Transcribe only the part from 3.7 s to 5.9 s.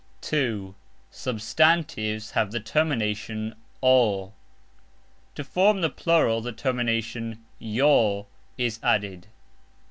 "o". To form